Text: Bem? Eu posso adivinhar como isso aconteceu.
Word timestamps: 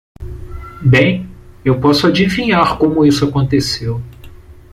Bem? 0.81 1.29
Eu 1.63 1.79
posso 1.79 2.07
adivinhar 2.07 2.79
como 2.79 3.05
isso 3.05 3.23
aconteceu. 3.25 4.01